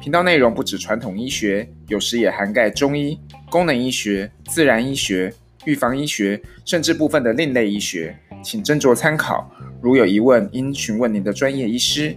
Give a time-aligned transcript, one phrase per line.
[0.00, 3.20] 频道内容不止传统医学，有时也涵盖中医、
[3.50, 5.30] 功能医学、自然医学。
[5.66, 9.54] 预防医学，甚至部分的另类医学，请斟酌参考。
[9.82, 12.16] 如有疑问，应询问您的专业医师。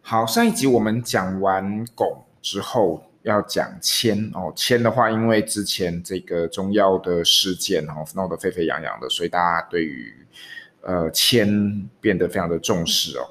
[0.00, 4.50] 好，上一集我们讲完汞之后，要讲铅哦。
[4.56, 10.10] 铅的话，因为之前这个中药的事件哦，闹得沸沸扬扬的，所以大家对于
[10.82, 13.30] 呃铅变得非常的重视哦。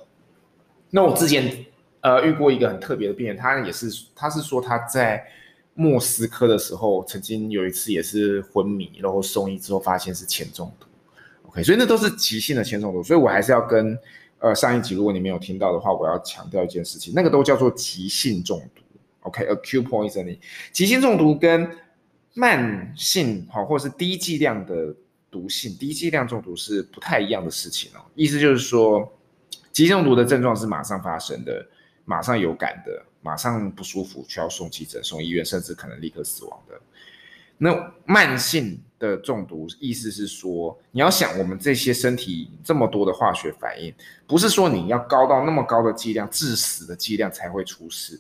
[0.90, 1.66] 那我之前。
[2.04, 3.86] 呃，遇过一个很特别的病人，他也是，
[4.16, 5.24] 他是说他在
[5.76, 10.88] 莫斯科的时候，曾经有一次也是昏迷，然后送医之后发现是铅中毒。
[11.44, 13.96] OK，所以那都是急性的铅中毒，所以我还是要跟
[14.40, 18.82] 呃上一集，如果你没有听到的话，我要强调一件事情，那个都叫做急性中毒。
[19.20, 20.40] OK，acute poisoning，
[20.72, 21.70] 急性中毒跟
[22.34, 24.92] 慢性好或者是低剂量的
[25.32, 28.04] 毒性，低剂量中毒是不太一样的事情哦。
[28.14, 29.12] 意思就是说，
[29.72, 31.66] 急中毒的症状是马上发生的。
[32.04, 36.82] 马上有感的，马上不舒服，需要送急诊、送医院，甚至可能立刻死亡的。
[37.60, 43.94] 那慢性的中毒，意思是说，你要想我们这些身体这么多的化学反应，
[44.28, 48.20] 不是说你要高到那么高的剂量、致死的剂量才会出事。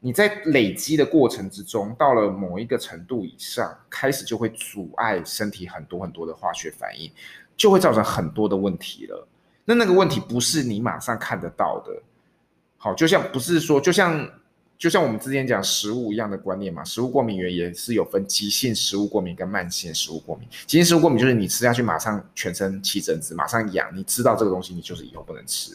[0.00, 7.10] 你在累积的过程之中，到了某一个程度以上，开始就会阻碍身体很多很多的化学反应，
[7.56, 9.26] 就会造成很多的问题了。
[9.64, 12.00] 那那个问题不是你马上看得到的。
[12.76, 14.30] 好，就像不是说，就像
[14.78, 20.46] 就像我们之前讲食物一样的观念嘛，食物过敏原也是有分急性食物过敏跟慢性食物过敏。
[20.66, 25.72] 急性食物过敏就是你吃下去马上全身起疹子，马上痒，你知道这个东西，你就是以后不能吃。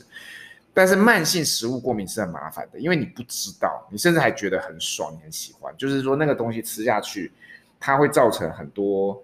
[0.73, 7.31] 但是慢性食物过敏是很麻烦的，因为你不知道，你甚至还觉得很爽，你很喜欢，就是说那个东西吃下去，
[7.79, 9.23] 它会造成很多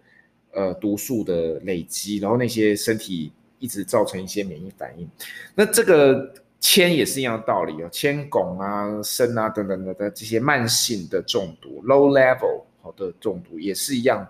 [0.51, 5.09] 呃毒素的累积，然后那些身体一直造成一些免疫反应。
[5.55, 6.33] 那这个。
[6.59, 14.27] 铅也是一样的道理哦，铅、汞啊、砷啊等等等等这些慢性的中毒 （low level） 好的中毒也是一样，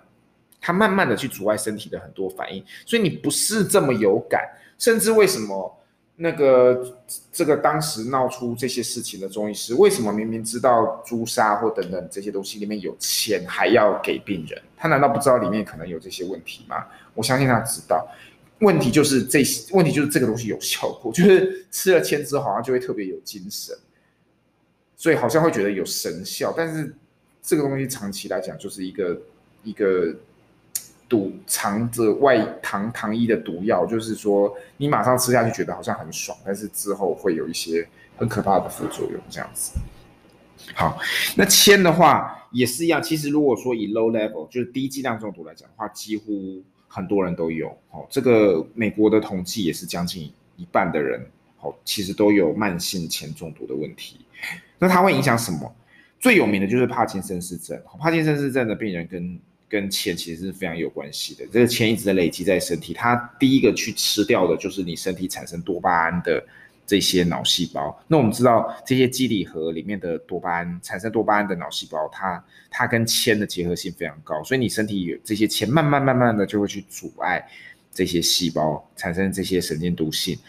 [0.60, 4.46] 它慢慢的去阻碍身体的很多反应，所以你不是这么有感。
[4.78, 5.77] 甚至为什么
[6.20, 6.98] 那个
[7.32, 14.60] 这个当时闹出这些事情的中医师，为什么明明知道朱砂或等等这些东西里面有铅，还要给病人？
[14.76, 16.86] 他难道不知道里面可能有这些问题吗？
[17.14, 18.08] 我相信他知道。
[18.62, 23.78] 问题就是这些，问题就是这个东西有效果， 就是吃了铅之后好像就会特别有精神，
[24.96, 26.92] 所以好像会觉得有神效，但是
[27.44, 29.22] 这个东西长期来讲就是一个
[29.64, 30.12] 一个
[31.10, 39.78] 毒藏着外糖糖衣的毒药，就是说你马上吃下去觉得好像很爽，但是之后会有一些很可怕的副作用，这样子。
[40.74, 41.00] 好，
[41.36, 46.64] 那铅的话也是一样，其实如果说以 low level 就是低剂量中毒来讲的话，几乎。
[46.90, 51.22] 很多人都有，哦，这个美国的统计也是将近一半的人，
[51.60, 54.22] 哦，其实都有慢性铅中毒的问题。
[54.80, 55.76] 那它会影响什么？
[56.18, 57.80] 最有名的就是帕金森氏症。
[58.00, 59.38] 帕金森氏症的病人跟
[59.70, 61.46] 跟铅其实是非常有关系的。
[61.52, 66.44] 这个铅一直在累积在身体，它第一个去吃掉的就是你身体产生多巴胺的。
[66.90, 72.42] 这些脑细胞，那我们知道这些基底核里面的多巴胺产生多巴胺的脑细胞，它
[72.72, 77.46] 它跟铅的结合性非常高，所以你身体有这些铅，慢慢慢慢的就会去阻碍
[77.92, 80.40] 这些细胞产生这些神经毒性，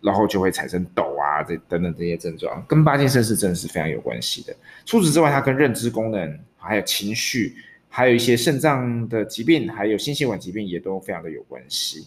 [0.00, 4.54] 然后就会产生抖啊这等等这些症状，跟帕金森氏症是非常有关系的。
[4.86, 7.56] 除此之外，它跟认知功能、还有情绪，
[7.94, 12.06] 还有一些肾脏的疾病，还有心血管疾病也都非常的有关系。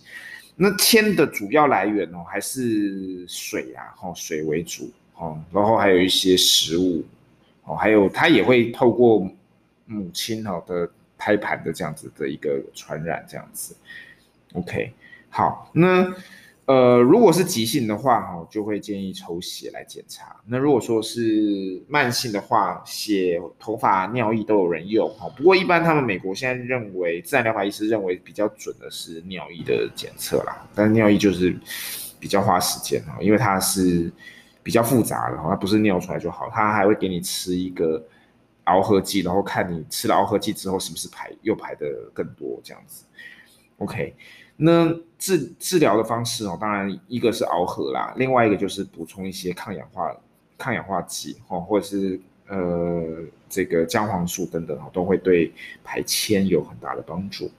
[0.56, 7.05] 那铅的主要来源哦，还是水啊，吼，水为主，哦，然后还有一些食物，
[7.66, 9.29] 哦，还有它也会透过
[9.85, 10.90] 母亲哈的
[11.20, 13.76] 胎盘的这样子的一个传染，这样子
[14.53, 14.91] ，OK，
[15.29, 16.11] 好，那。
[16.67, 20.35] 呃，如果是急性的话，哈，就会建议抽血来检查。
[20.47, 25.29] 那如果说是慢性的话，血、头发、尿液都有人用，哈。
[25.38, 30.67] 不过一般他们美国现在认为，自然疗法医师认为比较准的是尿液的检测啦。
[30.73, 31.56] 但是尿液就是
[32.20, 34.11] 比较花时间哈，因为它是
[34.64, 38.03] 比较复杂的哈，它不是尿出来就好，它还会给你吃一个
[38.66, 43.06] 螯合剂，然后看你吃了螯合剂之后是不是排又排的更多这样子。
[43.78, 44.16] OK。
[44.57, 44.87] 那
[45.17, 50.16] 治治疗的方式哦，当然一个是螯合啦，另外一个就是补充一些抗氧化
[50.57, 53.03] 抗氧化剂哦，或者是呃
[53.49, 55.52] 这个姜黄素等等哦，都会对
[55.84, 57.49] 排铅有很大的帮助。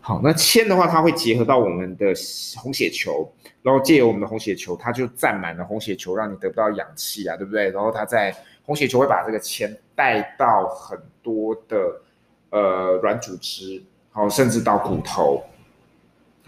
[0.00, 2.14] 好，那铅的话，它会结合到我们的
[2.56, 3.30] 红血球，
[3.62, 7.68] 然后借由我们的红血球，它就占满了红血球，让你得不到氧气啊，对不对？
[7.70, 8.34] 然后它在
[8.64, 12.00] 红血球会把这个铅带到很多的
[12.48, 15.42] 呃软组织，好，甚至到骨头，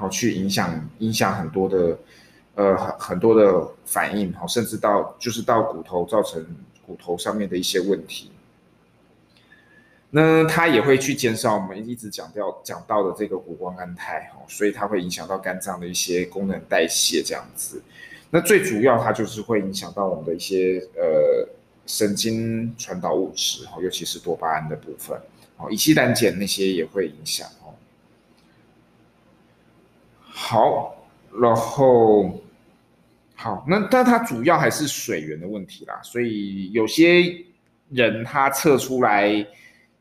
[0.02, 1.96] 好，去影响影响很多的
[2.56, 6.44] 呃很很多的反应，好，甚至到就是到骨头造成
[6.84, 8.32] 骨头上面的一些问题。
[10.10, 17.80] 那它也会去减少我们一直讲到讲到的这个谷胱甘肽哈，所以它会影响到肝脏的一些功能代谢这样子。
[18.28, 21.48] 那最主要它就是会影响到我们的一些呃
[21.86, 25.16] 神经传导物质哈，尤其是多巴胺的部分
[25.58, 27.46] 哦，乙醯胆碱那些也会影响。
[30.52, 30.94] 好，
[31.40, 32.38] 然后
[33.34, 37.44] 好，那但它主要还是水源的问题啦，所以有些
[37.88, 39.46] 人他测出来。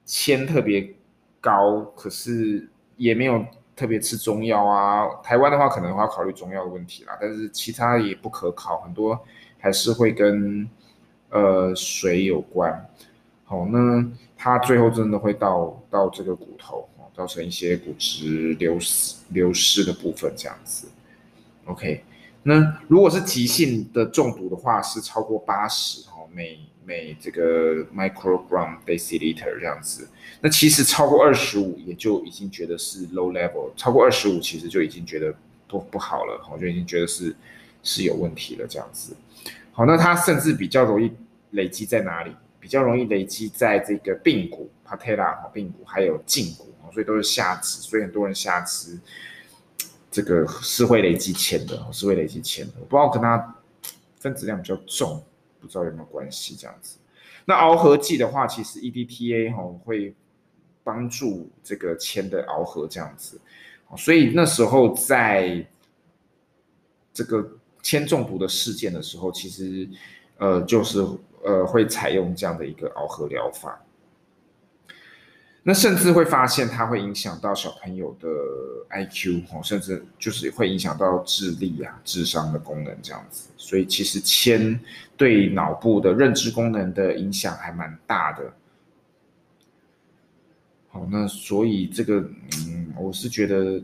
[0.03, 0.93] 铅特别
[1.39, 2.67] 高，可是
[2.97, 3.45] 也没有
[3.77, 5.07] 特别吃中药啊。
[5.23, 9.17] 台湾的话，可能要考虑中药的问题啦，但是其他也不可考，很多
[9.57, 10.67] 还是会跟
[11.29, 12.89] 呃水有关。
[13.45, 14.05] 好，那
[14.35, 20.87] 它最后真的会到到这个骨头，造成一些骨质流失流失的部分这样子。
[21.65, 22.03] OK，
[22.43, 26.59] 那如果是急性的中毒的话，是超过八十哦每。
[26.83, 30.09] 每这个 microgram deciliter 这样子，
[30.41, 35.33] 那其实超过二十五也就已经觉得是 low level，超过二十五其实就已经觉得
[35.67, 37.35] 不不好了，我就已经觉得是
[37.83, 39.15] 是有问题了这样子。
[39.71, 41.11] 好，那它甚至比较容易
[41.51, 42.35] 累积在哪里？
[42.61, 48.97] 比较容易累积在这个髌骨 patella 髌骨还有胫骨，所以都是下肢，所以很多人下肢
[50.09, 52.73] 这个是会累积铅的，是会累积铅的。
[52.79, 53.55] 我不知道跟它
[54.19, 55.21] 分子量比较重。
[55.59, 56.97] 不知道有没有关系这样子。
[57.45, 60.11] 那螯合剂的话，其实 EDTA 哈会
[60.83, 63.39] 帮助这个铅的螯合这样子，
[63.95, 65.63] 所以那时候在
[67.13, 67.47] 这个
[67.83, 69.87] 铅中毒的事件的时候，其实
[70.37, 71.05] 呃就是
[71.43, 73.81] 呃会采用这样的一个螯合疗法。
[75.63, 78.27] 那甚至会发现它会影响到小朋友的
[78.89, 83.49] IQ 哦，甚至就是会影响到智力啊、智商的功能这样子。
[83.57, 84.79] 所以其实铅
[85.15, 88.51] 对脑部的认知功能的影响还蛮大的。
[90.89, 92.19] 好，那所以这个
[92.67, 93.81] 嗯，我是觉得。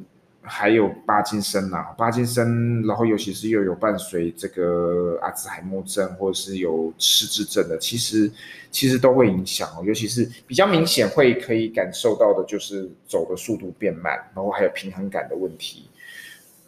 [0.47, 8.31] 还有帕金森呐，帕金森，然后尤其是又有伴随这个阿兹海默症或者是有失智症的，其实
[8.71, 9.83] 其实都会影响哦。
[9.85, 15.89] 尤其是比较明显会可以感受到的，就是走的速度变慢，然后还有平衡感的问题。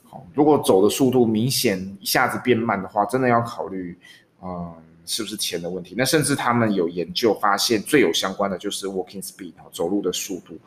[0.04, 3.98] 好，如果走的速度明显一下子变慢的话，真的要考虑，
[4.42, 4.74] 嗯，
[5.06, 5.96] 是不是钱的问题？
[5.98, 10.58] 那甚至他们有研究发现，最有相关的就是 walking speed，走路的速度。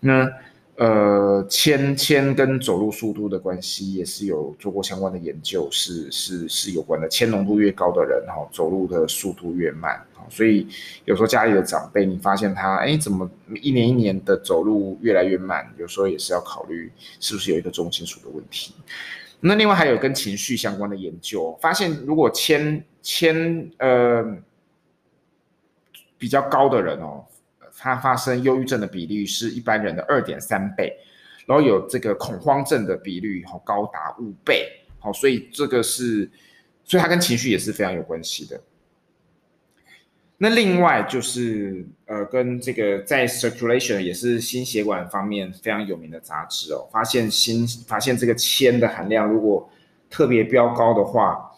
[0.00, 0.30] 那
[0.78, 7.08] 呃，铅铅跟走路速度的关系也是有做过相关的研究，是是是有关的。
[7.08, 10.68] 铅浓度越高的人，哈，走路的速度越慢，所以
[11.04, 13.28] 有时候家里的长辈，你发现他，哎，怎么
[13.60, 15.68] 一年一年的走路越来越慢？
[15.78, 18.72] 有时候也是要考虑是不是有一个重金属的问题。
[19.40, 24.24] 那另外还有跟情绪相关的研究，发现如果铅铅呃
[26.16, 27.24] 比较高的人哦。
[27.80, 30.92] 它发生忧郁症的比率是一般人的二点三倍，
[31.46, 34.68] 然后有这个恐慌症的比率好高达五倍，
[34.98, 36.28] 好，所以这个是，
[36.82, 38.60] 所以它跟情绪也是非常有关系的。
[40.36, 49.70] 那另外就是呃，跟这个在 circulation 也是心血管方面非常有名的杂志哦，发现心发现这个铅的含量如果
[50.10, 51.52] 特别飙高的话，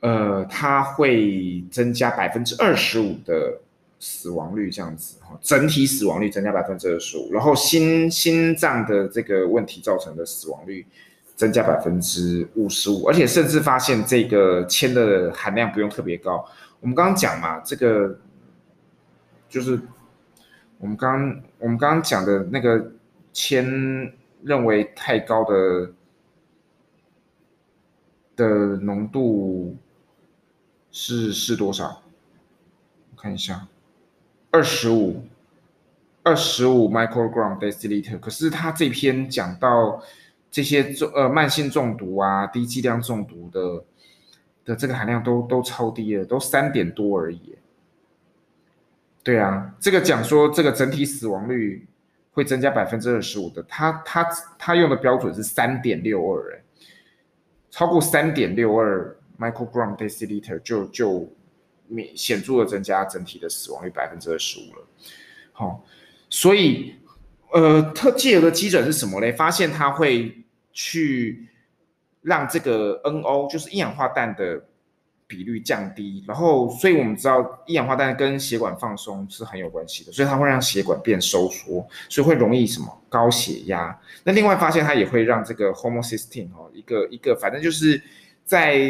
[0.00, 3.60] 呃，它会增加百分之二十五的。
[4.02, 10.86] 死亡率这样子哈，整体死亡率增加百分之二十五，然后心心脏的这个问题造成的死亡率
[11.36, 16.42] 增加百分之五十五，而且甚至发现这个铅的含量不用特别高。
[16.80, 18.18] 我们刚刚讲嘛，这个
[19.50, 19.78] 就是
[20.78, 22.90] 我们刚我们刚刚讲的那个
[23.34, 23.64] 铅
[24.42, 25.92] 认为太高的
[28.34, 29.76] 的浓度
[30.90, 32.02] 是是多少？
[33.14, 33.68] 看一下。
[34.50, 35.22] 二十五，
[36.22, 38.18] 二十五 microgram deciliter。
[38.18, 40.02] 可是他这篇讲到
[40.50, 43.84] 这些中呃慢性中毒啊、低剂量中毒的
[44.64, 47.56] 的这个含量都都超低了，都三点多而已。
[49.22, 51.86] 对啊，这个讲说这个整体死亡率
[52.32, 54.26] 会增加百分之二十五的，他他
[54.58, 56.62] 他用的标准是三点六二，
[57.70, 61.28] 超过三点六二 microgram deciliter 就就
[61.94, 64.86] 显显著的增加整体的死亡率百分之二十五了。
[65.52, 65.80] 好、哦，
[66.28, 66.94] 所以
[67.52, 69.32] 呃，特借由的基准是什么嘞？
[69.32, 71.48] 发现它会去
[72.22, 74.64] 让这个 NO 就是一氧化氮的。
[75.30, 83.96] 比率降低，然后，所以我们知道一氧化氮跟血管放松是很有关系的，所以它会让血管变收缩，所以会容易什么高血压。
[84.24, 88.02] 那另外发现它也会让这个 homocysteine 哦，一个一个反正就是
[88.50, 88.80] 在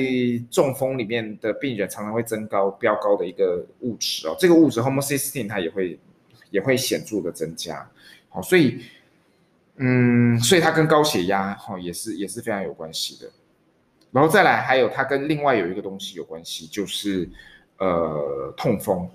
[0.51, 5.99] 中风里面的病人常常会增高飙高的一个物质哦，这个物质 homocysteine 它也会
[6.51, 7.87] 也会显著的增加。
[8.31, 8.81] 好，所以
[9.77, 13.31] 嗯，所以它跟高血压哈也是也是非常有关系的。
[14.11, 17.29] 然后再来，还有它跟另外有一个东西有关系，就是
[17.77, 19.07] 呃痛风，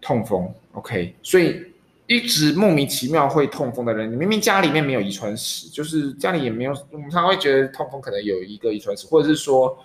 [0.00, 1.69] 痛风，OK，所以
[2.10, 9.78] 一直莫名其妙会痛风的人，你明明家里面没有遗传史，就是家里也没有，我们常常会觉得痛风可能有一个遗传史，或者是说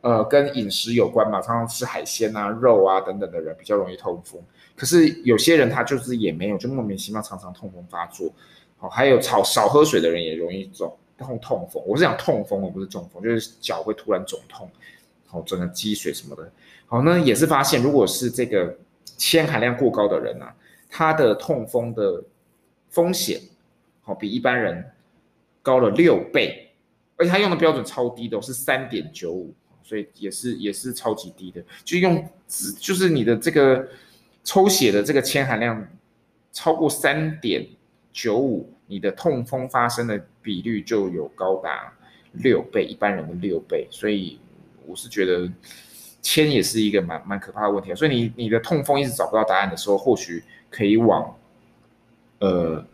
[0.00, 4.40] 呃跟饮食有关嘛，常常吃海鲜啊、肉啊等等的人比较容易痛风。
[4.74, 8.32] 可是有些人他就是也没有，就莫名其妙常常痛风发作。
[8.78, 10.90] 好，还有少少喝水的人也容易中。
[11.18, 14.66] 痛痛风，我是讲痛风，而不是中风，就是脚会突然肿痛，
[15.26, 16.50] 好，整个积水什么的。
[16.86, 18.74] 好，那也是发现，如果是这个
[19.18, 20.54] 铅含量过高的人啊，
[20.96, 22.24] 他的痛风的
[22.88, 23.38] 风险，
[24.00, 24.82] 好，比一般人
[25.60, 26.70] 高了六倍，
[27.16, 32.26] 而且他用的标准超低的，是三点九五，所以也是也是超级低的，就用
[32.78, 33.86] 就是你的这个
[34.42, 35.86] 抽血的这个铅含量
[36.50, 37.66] 超过三点
[38.10, 38.72] 九五。
[38.88, 41.92] 你的痛风发生的比率就有高达
[42.32, 44.38] 六倍，一般人的六倍，所以
[44.86, 45.50] 我是觉得
[46.22, 47.92] 铅也是一个蛮蛮可怕的问题。
[47.94, 50.42] 所以你你的痛风一直找不到答案的时候，或许
[50.76, 51.34] 可以往
[52.40, 52.84] 呃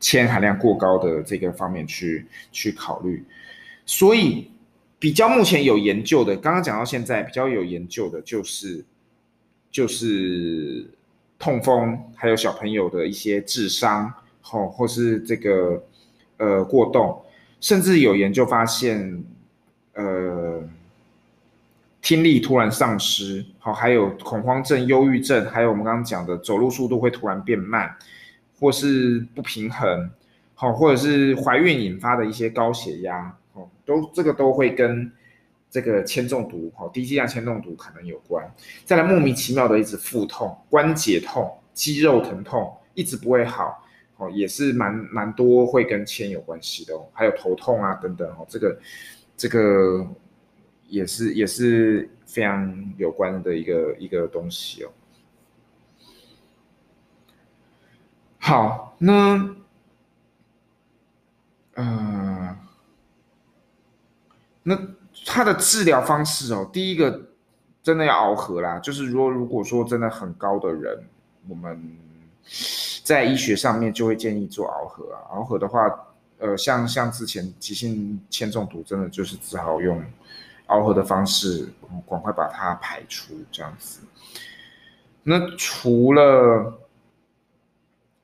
[0.00, 3.24] 铅含量过高的这个方面去去考虑。
[3.86, 4.50] 所以
[4.98, 8.84] 比较目前有研究的，刚刚讲到现在比较有研究的就是
[9.70, 10.84] 就是
[11.38, 14.12] 痛风，还有小朋友的一些智商。
[14.42, 15.84] 好，或是这个
[16.38, 17.22] 呃过动，
[17.60, 19.22] 甚至有研究发现，
[19.92, 20.66] 呃，
[22.02, 27.94] 听力突然丧失，好，还有恐慌症、忧郁症，还有我们刚刚讲的走路速度会突然变慢，
[28.58, 30.10] 或是不平衡，
[30.54, 35.10] 好，或者是怀孕引发的一些高血压，哦，都这个都会跟
[35.70, 38.44] 这个铅中毒，好，低剂量铅中毒可能有关。
[38.84, 43.84] 再来莫名其妙的一直腹痛、关节痛、肌肉疼痛，一直不会好。
[44.16, 48.78] 哦，也是蛮蛮多会跟铅有关系的哦，还有头痛啊等等哦，这个
[49.34, 50.06] 这个
[50.90, 54.90] 也是也是非常有关的一个一个东西哦。
[58.38, 59.36] 好，那
[61.74, 62.58] 嗯、呃，
[64.64, 64.78] 那
[65.24, 67.30] 它的治疗方式哦，第一个
[67.82, 71.04] 真的要螯合啦，就是如果如果说真的很高的人，
[71.48, 71.96] 我们。
[73.04, 75.80] 在医学上面就会建议做螯合啊，螯合的话，
[76.38, 80.02] 呃，像像之前急性铅中毒，真的就是只好用
[80.70, 84.00] 螯合的方式，我们赶快把它排出这样子。
[85.24, 86.78] 那除了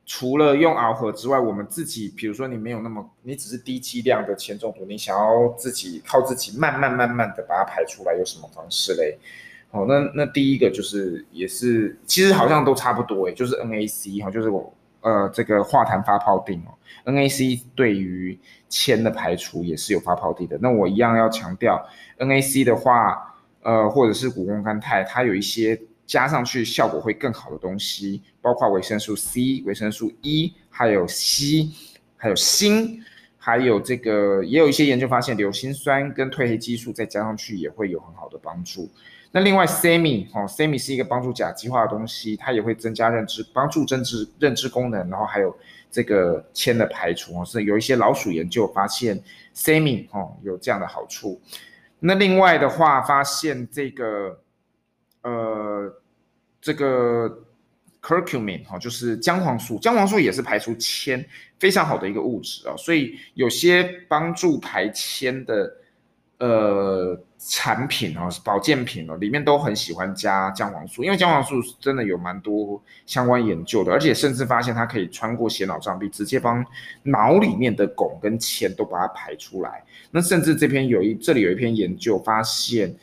[0.05, 9.19] 除了用螯合之外，我们自己，比如说你没有那么，你只是低剂量的铅中毒，你想要自己靠自己慢慢慢慢的把它排出来，有什么方式嘞？
[9.73, 14.73] 哦，那那第一个就是也是，其实好像都差不多诶，就是 NAC 哈，就是我
[15.07, 18.37] 呃这个化痰发泡錠哦，NAC 对于
[18.69, 20.59] 铅的排除也是有发泡錠的。
[20.61, 21.81] 那我一样要强调
[22.19, 31.71] ，NAC 的话，呃或者是谷胱甘肽，它有一些加上去效果会更好的东西，包括维生素 C、维生素 E，还有硒，
[32.17, 33.01] 还有锌，
[33.39, 38.91] 还有这个也有一些研究发现，硫辛酸跟褪黑激素再加上去也会有很好的帮助。
[39.37, 45.55] 那另外，SAMe 哦，SAMe 是一个帮助甲基化的东西，它也会增加认知，帮助认知认知功能，然后还有
[45.91, 49.23] 这个铅的排除哦，是有一些老鼠研究发现
[49.55, 51.39] SAMe 哦有这样的好处。
[52.01, 54.41] 那另外的话，发现这个
[55.21, 55.95] 呃
[56.63, 57.29] 这个
[58.01, 61.23] Curcumin 哦，就是姜黄素，姜黄素也是排除铅
[61.59, 65.71] 非常好的一个物质啊，所以有些帮助排铅的。
[66.39, 76.63] 呃，产品哦，保健品哦，里面都很喜欢加姜黄素，因为姜黄素真的有蛮多相关研究的，而且甚至发现它可以穿过血脑障壁，直接帮
[77.05, 79.83] 脑里面的汞跟铅都把它排出来。
[80.11, 82.95] 那甚至这篇有一这里有一篇研究发现，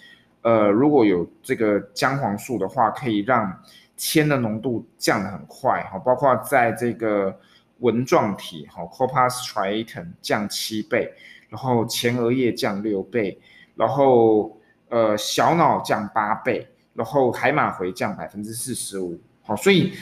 [0.44, 3.52] 呃，如果有这个姜黄素的话，可以让
[3.98, 7.36] 铅的浓度降得很快哈，包括在这个
[7.80, 11.12] 纹状体，哈 c o p a s t r i a t u m 降七倍，
[11.54, 13.40] 然后前额叶降六倍，
[13.76, 19.94] 然后呃小脑降八倍，然后海马回降百分之四十五，好，所以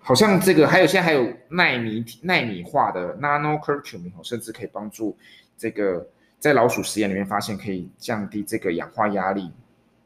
[0.00, 5.16] 好像这个还有现在还有奈米奈米化的 nano curcumin，甚至可以帮助
[5.56, 6.04] 这个
[6.40, 9.48] 在老鼠实验里面发现可以降低这个氧化压力，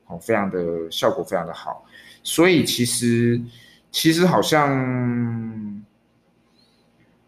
[0.04, 1.86] 好，非常的效果非常的好，
[2.22, 3.40] 所以其实
[3.90, 5.65] 其实好像。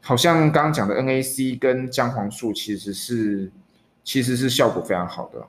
[0.09, 3.53] 好像刚刚讲的 NAC 跟姜黄素其实是
[4.03, 5.47] 其实是效果非常好的。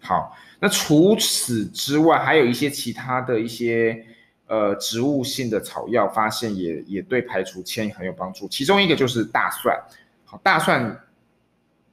[0.00, 4.02] 好，那除此之外，还有一些其他的一些
[4.46, 8.48] 呃植物性的草药，发现也也对排除铅很有帮助。
[8.48, 9.78] 其中一个就是大蒜，
[10.24, 10.98] 好，大蒜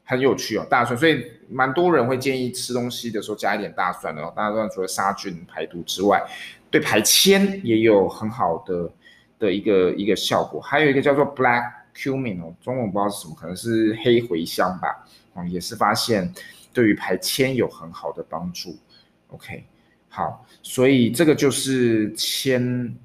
[0.05, 4.31] 很有趣哦，大蒜，所以蛮多人会建议吃东西的时候加一点大蒜的哦。
[4.33, 6.25] 大蒜除了杀菌排毒之外，
[6.71, 8.89] 对排铅也有很好的。
[9.39, 11.63] 的一个一个效果，还有一个叫做 black
[11.95, 16.33] cumin 哦，中文不知道是什么，可能是黑茴香吧，哦，也是发现
[16.73, 18.75] 对于排铅有很好的帮助。
[19.29, 19.63] OK，
[20.09, 22.95] 好，所以这个就是铅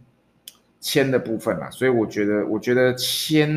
[0.78, 1.68] 铅的部分啦。
[1.70, 3.50] 所以我觉得，我觉得铅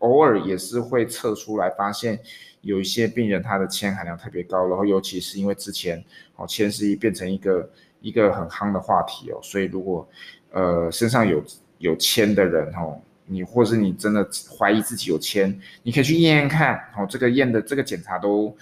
[0.00, 2.18] 偶尔也是会测出来，发现
[2.60, 6.04] 有一些病人他的铅含量特别高，然后尤其是因为之前
[6.36, 10.06] 哦铅是一变成一个一个很夯的话题哦，所以如果
[10.50, 11.42] 呃身上有
[11.82, 12.96] 有铅的人哦，
[13.26, 14.24] 你或是你真的
[14.56, 17.04] 怀疑自己有铅，你可以去验验看哦。
[17.10, 18.56] 这个验的这个检查都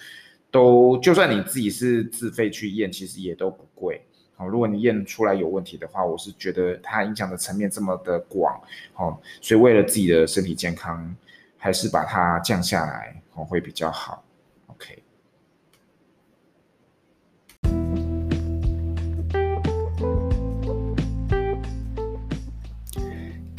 [0.49, 4.01] 都，就算你自己是自费去验，其实也都不贵
[4.37, 4.47] 哦。
[4.47, 8.59] 如果你验出来有问题的话，我是觉得它影响的层面这么的广
[8.95, 11.15] 哦，所以为了自己的身体健康，
[11.57, 14.25] 还是把它降下来哦会比较好。
[14.65, 15.03] OK。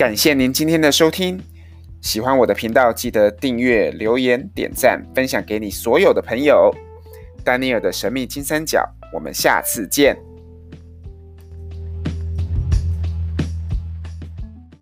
[0.03, 1.41] 感谢您今天的收听，
[2.01, 6.75] 喜欢我的频道，记得订阅、留言、点赞、分享给你所有的朋友。
[7.45, 10.17] 丹尼尔的神秘金三角，我们下次见。